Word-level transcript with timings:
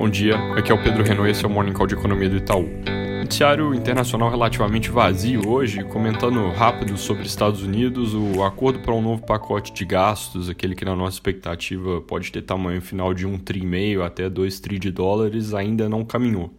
Bom 0.00 0.08
dia, 0.08 0.34
aqui 0.56 0.72
é 0.72 0.74
o 0.74 0.82
Pedro 0.82 1.04
Renault 1.04 1.28
e 1.28 1.30
esse 1.30 1.44
é 1.44 1.46
o 1.46 1.50
Morning 1.50 1.74
Call 1.74 1.86
de 1.86 1.94
Economia 1.94 2.26
do 2.26 2.38
Itaú. 2.38 2.66
Noticiário 3.18 3.74
internacional 3.74 4.30
relativamente 4.30 4.88
vazio 4.88 5.46
hoje, 5.46 5.84
comentando 5.84 6.48
rápido 6.52 6.96
sobre 6.96 7.26
Estados 7.26 7.62
Unidos, 7.62 8.14
o 8.14 8.42
acordo 8.42 8.78
para 8.78 8.94
um 8.94 9.02
novo 9.02 9.22
pacote 9.22 9.74
de 9.74 9.84
gastos, 9.84 10.48
aquele 10.48 10.74
que 10.74 10.86
na 10.86 10.96
nossa 10.96 11.16
expectativa 11.16 12.00
pode 12.00 12.32
ter 12.32 12.40
tamanho 12.40 12.80
final 12.80 13.12
de 13.12 13.26
1 13.26 13.40
tri 13.40 13.60
meio 13.60 14.02
até 14.02 14.30
2 14.30 14.58
tri 14.60 14.78
de 14.78 14.90
dólares, 14.90 15.52
ainda 15.52 15.86
não 15.86 16.02
caminhou. 16.02 16.50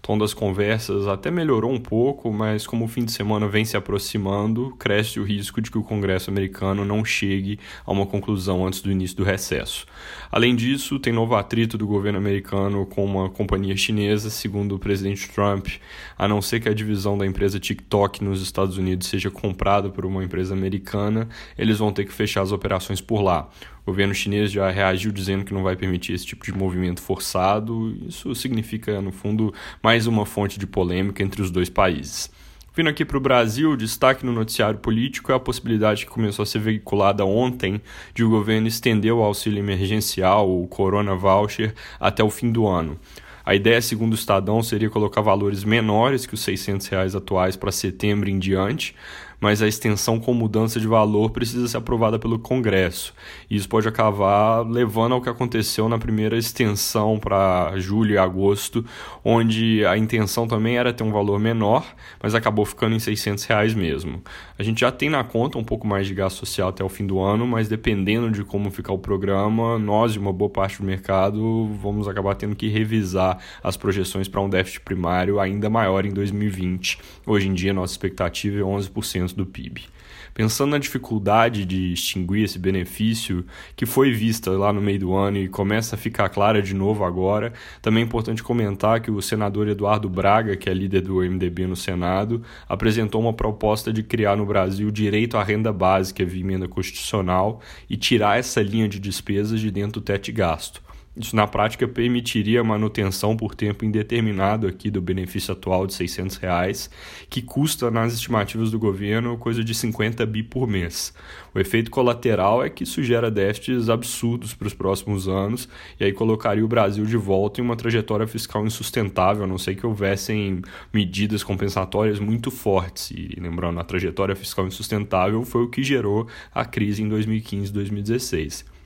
O 0.00 0.02
tom 0.02 0.16
das 0.16 0.32
conversas 0.32 1.06
até 1.06 1.30
melhorou 1.30 1.70
um 1.70 1.78
pouco, 1.78 2.32
mas 2.32 2.66
como 2.66 2.86
o 2.86 2.88
fim 2.88 3.04
de 3.04 3.12
semana 3.12 3.46
vem 3.46 3.66
se 3.66 3.76
aproximando, 3.76 4.74
cresce 4.78 5.20
o 5.20 5.22
risco 5.22 5.60
de 5.60 5.70
que 5.70 5.76
o 5.76 5.82
Congresso 5.82 6.30
americano 6.30 6.86
não 6.86 7.04
chegue 7.04 7.60
a 7.84 7.92
uma 7.92 8.06
conclusão 8.06 8.66
antes 8.66 8.80
do 8.80 8.90
início 8.90 9.14
do 9.14 9.22
recesso. 9.22 9.86
Além 10.32 10.56
disso, 10.56 10.98
tem 10.98 11.12
novo 11.12 11.34
atrito 11.34 11.76
do 11.76 11.86
governo 11.86 12.18
americano 12.18 12.86
com 12.86 13.04
uma 13.04 13.28
companhia 13.28 13.76
chinesa, 13.76 14.30
segundo 14.30 14.74
o 14.74 14.78
presidente 14.78 15.28
Trump, 15.28 15.68
a 16.16 16.26
não 16.26 16.40
ser 16.40 16.60
que 16.60 16.68
a 16.70 16.74
divisão 16.74 17.18
da 17.18 17.26
empresa 17.26 17.60
TikTok 17.60 18.24
nos 18.24 18.40
Estados 18.40 18.78
Unidos 18.78 19.06
seja 19.06 19.30
comprada 19.30 19.90
por 19.90 20.06
uma 20.06 20.24
empresa 20.24 20.54
americana, 20.54 21.28
eles 21.58 21.78
vão 21.78 21.92
ter 21.92 22.06
que 22.06 22.12
fechar 22.12 22.40
as 22.40 22.52
operações 22.52 23.02
por 23.02 23.20
lá. 23.20 23.50
O 23.90 23.92
governo 23.92 24.14
chinês 24.14 24.52
já 24.52 24.70
reagiu 24.70 25.10
dizendo 25.10 25.44
que 25.44 25.52
não 25.52 25.64
vai 25.64 25.74
permitir 25.74 26.12
esse 26.12 26.24
tipo 26.24 26.44
de 26.44 26.52
movimento 26.52 27.02
forçado. 27.02 27.92
Isso 28.06 28.32
significa, 28.36 29.02
no 29.02 29.10
fundo, 29.10 29.52
mais 29.82 30.06
uma 30.06 30.24
fonte 30.24 30.60
de 30.60 30.66
polêmica 30.66 31.24
entre 31.24 31.42
os 31.42 31.50
dois 31.50 31.68
países. 31.68 32.30
Vindo 32.72 32.88
aqui 32.88 33.04
para 33.04 33.16
o 33.16 33.20
Brasil, 33.20 33.76
destaque 33.76 34.24
no 34.24 34.30
noticiário 34.30 34.78
político 34.78 35.32
é 35.32 35.34
a 35.34 35.40
possibilidade 35.40 36.06
que 36.06 36.12
começou 36.12 36.44
a 36.44 36.46
ser 36.46 36.60
veiculada 36.60 37.24
ontem 37.24 37.82
de 38.14 38.22
o 38.22 38.30
governo 38.30 38.68
estender 38.68 39.12
o 39.12 39.24
auxílio 39.24 39.58
emergencial, 39.58 40.48
o 40.48 40.68
Corona 40.68 41.16
Voucher, 41.16 41.74
até 41.98 42.22
o 42.22 42.30
fim 42.30 42.52
do 42.52 42.68
ano. 42.68 42.96
A 43.44 43.56
ideia, 43.56 43.82
segundo 43.82 44.12
o 44.12 44.14
Estadão, 44.14 44.62
seria 44.62 44.88
colocar 44.88 45.20
valores 45.20 45.64
menores 45.64 46.26
que 46.26 46.34
os 46.34 46.42
600 46.42 46.86
reais 46.86 47.16
atuais 47.16 47.56
para 47.56 47.72
setembro 47.72 48.30
em 48.30 48.38
diante, 48.38 48.94
mas 49.40 49.62
a 49.62 49.68
extensão 49.68 50.20
com 50.20 50.34
mudança 50.34 50.78
de 50.78 50.86
valor 50.86 51.30
precisa 51.30 51.66
ser 51.66 51.78
aprovada 51.78 52.18
pelo 52.18 52.38
Congresso. 52.38 53.14
E 53.48 53.56
isso 53.56 53.68
pode 53.68 53.88
acabar 53.88 54.60
levando 54.60 55.14
ao 55.14 55.22
que 55.22 55.28
aconteceu 55.28 55.88
na 55.88 55.98
primeira 55.98 56.36
extensão 56.36 57.18
para 57.18 57.72
julho 57.78 58.12
e 58.12 58.18
agosto, 58.18 58.84
onde 59.24 59.84
a 59.86 59.96
intenção 59.96 60.46
também 60.46 60.76
era 60.76 60.92
ter 60.92 61.02
um 61.02 61.10
valor 61.10 61.38
menor, 61.40 61.84
mas 62.22 62.34
acabou 62.34 62.64
ficando 62.64 62.94
em 62.94 62.98
600 62.98 63.44
reais 63.44 63.74
mesmo. 63.74 64.22
A 64.58 64.62
gente 64.62 64.80
já 64.80 64.92
tem 64.92 65.08
na 65.08 65.24
conta 65.24 65.56
um 65.56 65.64
pouco 65.64 65.86
mais 65.86 66.06
de 66.06 66.14
gasto 66.14 66.38
social 66.38 66.68
até 66.68 66.84
o 66.84 66.88
fim 66.88 67.06
do 67.06 67.18
ano, 67.18 67.46
mas 67.46 67.68
dependendo 67.68 68.30
de 68.30 68.44
como 68.44 68.70
ficar 68.70 68.92
o 68.92 68.98
programa, 68.98 69.78
nós 69.78 70.14
e 70.14 70.18
uma 70.18 70.32
boa 70.32 70.50
parte 70.50 70.78
do 70.78 70.84
mercado 70.84 71.70
vamos 71.80 72.06
acabar 72.06 72.34
tendo 72.34 72.54
que 72.54 72.68
revisar 72.68 73.38
as 73.62 73.76
projeções 73.76 74.28
para 74.28 74.40
um 74.40 74.50
déficit 74.50 74.80
primário 74.80 75.40
ainda 75.40 75.70
maior 75.70 76.04
em 76.04 76.10
2020. 76.10 76.98
Hoje 77.26 77.48
em 77.48 77.54
dia, 77.54 77.72
nossa 77.72 77.94
expectativa 77.94 78.58
é 78.58 78.62
11% 78.62 79.29
do 79.36 79.46
PIB. 79.46 79.84
Pensando 80.32 80.70
na 80.70 80.78
dificuldade 80.78 81.64
de 81.64 81.92
extinguir 81.92 82.44
esse 82.44 82.58
benefício 82.58 83.44
que 83.74 83.84
foi 83.84 84.12
vista 84.12 84.50
lá 84.52 84.72
no 84.72 84.80
meio 84.80 84.98
do 84.98 85.14
ano 85.14 85.38
e 85.38 85.48
começa 85.48 85.96
a 85.96 85.98
ficar 85.98 86.28
clara 86.28 86.62
de 86.62 86.72
novo 86.72 87.04
agora, 87.04 87.52
também 87.82 88.02
é 88.02 88.06
importante 88.06 88.42
comentar 88.42 89.00
que 89.00 89.10
o 89.10 89.20
senador 89.20 89.68
Eduardo 89.68 90.08
Braga, 90.08 90.56
que 90.56 90.70
é 90.70 90.74
líder 90.74 91.02
do 91.02 91.16
MDB 91.16 91.66
no 91.66 91.76
Senado, 91.76 92.42
apresentou 92.68 93.20
uma 93.20 93.32
proposta 93.32 93.92
de 93.92 94.02
criar 94.02 94.36
no 94.36 94.46
Brasil 94.46 94.90
direito 94.90 95.36
à 95.36 95.42
renda 95.42 95.72
básica 95.72 96.24
via 96.24 96.40
emenda 96.40 96.68
constitucional 96.68 97.60
e 97.88 97.96
tirar 97.96 98.38
essa 98.38 98.62
linha 98.62 98.88
de 98.88 98.98
despesas 98.98 99.60
de 99.60 99.70
dentro 99.70 100.00
do 100.00 100.04
teto 100.04 100.24
de 100.24 100.32
gasto. 100.32 100.89
Isso, 101.16 101.34
na 101.34 101.44
prática, 101.44 101.88
permitiria 101.88 102.60
a 102.60 102.64
manutenção 102.64 103.36
por 103.36 103.56
tempo 103.56 103.84
indeterminado 103.84 104.68
aqui 104.68 104.88
do 104.92 105.02
benefício 105.02 105.50
atual 105.52 105.84
de 105.84 105.92
600 105.92 106.36
reais, 106.36 106.88
que 107.28 107.42
custa, 107.42 107.90
nas 107.90 108.14
estimativas 108.14 108.70
do 108.70 108.78
governo, 108.78 109.36
coisa 109.36 109.64
de 109.64 109.74
50 109.74 110.24
bi 110.24 110.44
por 110.44 110.68
mês. 110.68 111.12
O 111.52 111.58
efeito 111.58 111.90
colateral 111.90 112.64
é 112.64 112.70
que 112.70 112.84
isso 112.84 113.02
gera 113.02 113.28
déficits 113.28 113.88
absurdos 113.88 114.54
para 114.54 114.68
os 114.68 114.72
próximos 114.72 115.26
anos 115.26 115.68
e 115.98 116.04
aí 116.04 116.12
colocaria 116.12 116.64
o 116.64 116.68
Brasil 116.68 117.04
de 117.04 117.16
volta 117.16 117.60
em 117.60 117.64
uma 117.64 117.74
trajetória 117.74 118.26
fiscal 118.28 118.64
insustentável, 118.64 119.42
a 119.42 119.48
não 119.48 119.58
ser 119.58 119.74
que 119.74 119.84
houvessem 119.84 120.62
medidas 120.92 121.42
compensatórias 121.42 122.20
muito 122.20 122.52
fortes. 122.52 123.10
E 123.10 123.36
lembrando, 123.36 123.80
a 123.80 123.84
trajetória 123.84 124.36
fiscal 124.36 124.64
insustentável 124.64 125.44
foi 125.44 125.64
o 125.64 125.68
que 125.68 125.82
gerou 125.82 126.28
a 126.54 126.64
crise 126.64 127.02
em 127.02 127.08
2015 127.08 127.72
2016. 127.72 128.79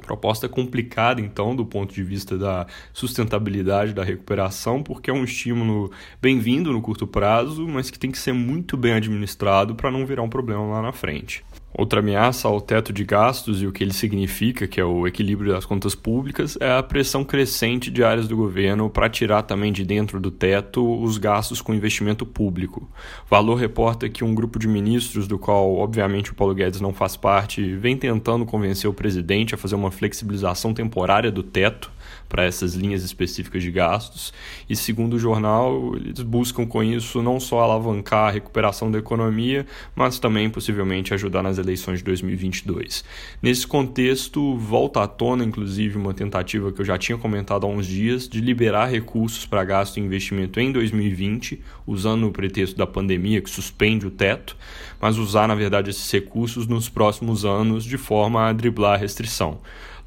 Proposta 0.00 0.48
complicada, 0.48 1.20
então, 1.20 1.54
do 1.54 1.64
ponto 1.64 1.94
de 1.94 2.02
vista 2.02 2.36
da 2.36 2.66
sustentabilidade 2.92 3.92
da 3.92 4.02
recuperação, 4.02 4.82
porque 4.82 5.10
é 5.10 5.12
um 5.12 5.24
estímulo 5.24 5.90
bem-vindo 6.20 6.72
no 6.72 6.82
curto 6.82 7.06
prazo, 7.06 7.66
mas 7.68 7.90
que 7.90 7.98
tem 7.98 8.10
que 8.10 8.18
ser 8.18 8.32
muito 8.32 8.76
bem 8.76 8.94
administrado 8.94 9.74
para 9.74 9.90
não 9.90 10.04
virar 10.04 10.22
um 10.22 10.28
problema 10.28 10.64
lá 10.66 10.82
na 10.82 10.92
frente. 10.92 11.44
Outra 11.72 12.00
ameaça 12.00 12.48
ao 12.48 12.60
teto 12.60 12.92
de 12.92 13.04
gastos 13.04 13.62
e 13.62 13.66
o 13.66 13.72
que 13.72 13.84
ele 13.84 13.92
significa, 13.92 14.66
que 14.66 14.80
é 14.80 14.84
o 14.84 15.06
equilíbrio 15.06 15.52
das 15.52 15.64
contas 15.64 15.94
públicas, 15.94 16.58
é 16.60 16.76
a 16.76 16.82
pressão 16.82 17.24
crescente 17.24 17.92
de 17.92 18.02
áreas 18.02 18.26
do 18.26 18.36
governo 18.36 18.90
para 18.90 19.08
tirar 19.08 19.42
também 19.42 19.72
de 19.72 19.84
dentro 19.84 20.18
do 20.18 20.32
teto 20.32 21.00
os 21.00 21.16
gastos 21.16 21.62
com 21.62 21.72
investimento 21.72 22.26
público. 22.26 22.90
Valor 23.30 23.54
reporta 23.54 24.08
que 24.08 24.24
um 24.24 24.34
grupo 24.34 24.58
de 24.58 24.66
ministros, 24.66 25.28
do 25.28 25.38
qual 25.38 25.76
obviamente 25.76 26.32
o 26.32 26.34
Paulo 26.34 26.54
Guedes 26.54 26.80
não 26.80 26.92
faz 26.92 27.16
parte, 27.16 27.74
vem 27.76 27.96
tentando 27.96 28.44
convencer 28.44 28.90
o 28.90 28.94
presidente 28.94 29.54
a 29.54 29.58
fazer 29.58 29.76
uma 29.76 29.92
flexibilização 29.92 30.74
temporária 30.74 31.30
do 31.30 31.42
teto 31.42 31.90
para 32.28 32.44
essas 32.44 32.74
linhas 32.74 33.02
específicas 33.02 33.62
de 33.62 33.70
gastos. 33.70 34.32
E 34.68 34.76
segundo 34.76 35.14
o 35.14 35.18
jornal, 35.18 35.96
eles 35.96 36.22
buscam 36.22 36.64
com 36.64 36.82
isso 36.82 37.20
não 37.22 37.40
só 37.40 37.60
alavancar 37.60 38.28
a 38.28 38.30
recuperação 38.30 38.90
da 38.90 38.98
economia, 38.98 39.66
mas 39.94 40.18
também 40.18 40.48
possivelmente 40.48 41.12
ajudar 41.12 41.42
nas 41.42 41.58
eleições 41.60 41.98
de 41.98 42.04
2022. 42.04 43.04
Nesse 43.40 43.66
contexto, 43.66 44.56
volta 44.56 45.02
à 45.02 45.06
tona, 45.06 45.44
inclusive, 45.44 45.96
uma 45.96 46.12
tentativa 46.12 46.72
que 46.72 46.80
eu 46.80 46.84
já 46.84 46.98
tinha 46.98 47.16
comentado 47.16 47.66
há 47.66 47.68
uns 47.68 47.86
dias 47.86 48.28
de 48.28 48.40
liberar 48.40 48.90
recursos 48.90 49.46
para 49.46 49.64
gasto 49.64 49.98
e 49.98 50.00
investimento 50.00 50.58
em 50.58 50.72
2020, 50.72 51.62
usando 51.86 52.26
o 52.26 52.32
pretexto 52.32 52.76
da 52.76 52.86
pandemia 52.86 53.40
que 53.40 53.50
suspende 53.50 54.06
o 54.06 54.10
teto, 54.10 54.56
mas 55.00 55.18
usar, 55.18 55.46
na 55.46 55.54
verdade, 55.54 55.90
esses 55.90 56.10
recursos 56.10 56.66
nos 56.66 56.88
próximos 56.88 57.44
anos 57.44 57.84
de 57.84 57.96
forma 57.96 58.48
a 58.48 58.52
driblar 58.52 58.94
a 58.94 58.96
restrição. 58.96 59.60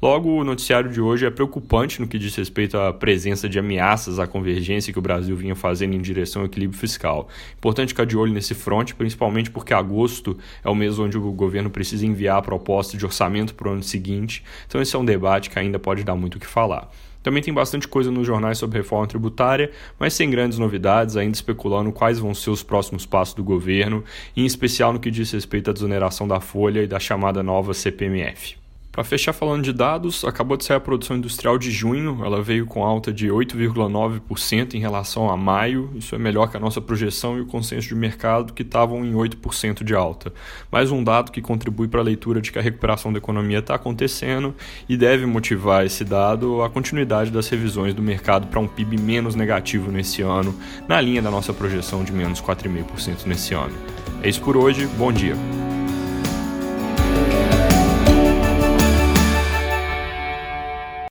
Logo, 0.04 0.28
o 0.38 0.44
noticiário 0.44 0.90
de 0.90 1.00
hoje 1.00 1.24
é 1.24 1.30
preocupante 1.30 1.98
no 1.98 2.06
que 2.06 2.18
diz 2.18 2.36
respeito 2.36 2.76
à 2.76 2.92
presença 2.92 3.48
de 3.48 3.58
ameaças 3.58 4.18
à 4.18 4.26
convergência 4.26 4.92
que 4.92 4.98
o 4.98 5.02
Brasil 5.02 5.34
vinha 5.34 5.56
fazendo 5.56 5.94
em 5.94 5.98
direção 5.98 6.42
ao 6.42 6.46
equilíbrio 6.46 6.78
fiscal. 6.78 7.26
Importante 7.56 7.88
ficar 7.88 8.04
de 8.04 8.14
olho 8.14 8.30
nesse 8.30 8.52
fronte, 8.52 8.94
principalmente 8.94 9.50
porque 9.50 9.72
agosto 9.72 10.36
é 10.62 10.68
o 10.68 10.74
mês 10.74 10.98
onde 10.98 11.16
o 11.16 11.32
governo 11.32 11.70
precisa 11.70 12.04
enviar 12.04 12.36
a 12.36 12.42
proposta 12.42 12.98
de 12.98 13.06
orçamento 13.06 13.54
para 13.54 13.66
o 13.66 13.72
ano 13.72 13.82
seguinte, 13.82 14.44
então 14.68 14.78
esse 14.78 14.94
é 14.94 14.98
um 14.98 15.06
debate 15.06 15.48
que 15.48 15.58
ainda 15.58 15.78
pode 15.78 16.04
dar 16.04 16.14
muito 16.14 16.34
o 16.34 16.38
que 16.38 16.46
falar. 16.46 16.90
Também 17.22 17.42
tem 17.42 17.54
bastante 17.54 17.88
coisa 17.88 18.10
nos 18.10 18.26
jornais 18.26 18.58
sobre 18.58 18.76
reforma 18.76 19.06
tributária, 19.06 19.70
mas 19.98 20.12
sem 20.12 20.28
grandes 20.28 20.58
novidades, 20.58 21.16
ainda 21.16 21.34
especulando 21.34 21.90
quais 21.90 22.18
vão 22.18 22.34
ser 22.34 22.50
os 22.50 22.62
próximos 22.62 23.06
passos 23.06 23.32
do 23.32 23.42
governo, 23.42 24.04
em 24.36 24.44
especial 24.44 24.92
no 24.92 25.00
que 25.00 25.10
diz 25.10 25.32
respeito 25.32 25.70
à 25.70 25.72
desoneração 25.72 26.28
da 26.28 26.40
folha 26.40 26.82
e 26.82 26.86
da 26.86 27.00
chamada 27.00 27.42
nova 27.42 27.72
CPMF. 27.72 28.63
Para 28.94 29.02
fechar 29.02 29.32
falando 29.32 29.64
de 29.64 29.72
dados, 29.72 30.24
acabou 30.24 30.56
de 30.56 30.64
sair 30.64 30.76
a 30.76 30.80
produção 30.80 31.16
industrial 31.16 31.58
de 31.58 31.68
junho, 31.68 32.20
ela 32.24 32.40
veio 32.40 32.64
com 32.64 32.84
alta 32.84 33.12
de 33.12 33.26
8,9% 33.26 34.74
em 34.74 34.78
relação 34.78 35.28
a 35.28 35.36
maio, 35.36 35.90
isso 35.96 36.14
é 36.14 36.18
melhor 36.18 36.48
que 36.48 36.56
a 36.56 36.60
nossa 36.60 36.80
projeção 36.80 37.36
e 37.36 37.40
o 37.40 37.46
consenso 37.46 37.88
de 37.88 37.94
mercado 37.96 38.52
que 38.52 38.62
estavam 38.62 39.04
em 39.04 39.12
8% 39.12 39.82
de 39.82 39.96
alta. 39.96 40.32
Mais 40.70 40.92
um 40.92 41.02
dado 41.02 41.32
que 41.32 41.42
contribui 41.42 41.88
para 41.88 41.98
a 41.98 42.04
leitura 42.04 42.40
de 42.40 42.52
que 42.52 42.58
a 42.60 42.62
recuperação 42.62 43.12
da 43.12 43.18
economia 43.18 43.58
está 43.58 43.74
acontecendo 43.74 44.54
e 44.88 44.96
deve 44.96 45.26
motivar 45.26 45.84
esse 45.84 46.04
dado 46.04 46.62
a 46.62 46.70
continuidade 46.70 47.32
das 47.32 47.48
revisões 47.48 47.94
do 47.94 48.00
mercado 48.00 48.46
para 48.46 48.60
um 48.60 48.68
PIB 48.68 48.96
menos 48.96 49.34
negativo 49.34 49.90
nesse 49.90 50.22
ano, 50.22 50.54
na 50.86 51.00
linha 51.00 51.20
da 51.20 51.32
nossa 51.32 51.52
projeção 51.52 52.04
de 52.04 52.12
menos 52.12 52.40
4,5% 52.40 53.26
nesse 53.26 53.54
ano. 53.54 53.74
É 54.22 54.28
isso 54.28 54.40
por 54.40 54.56
hoje, 54.56 54.86
bom 54.96 55.12
dia. 55.12 55.34